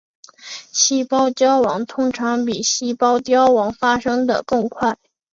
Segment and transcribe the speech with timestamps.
[0.71, 4.97] 细胞焦亡通常比细胞凋亡发生的更快。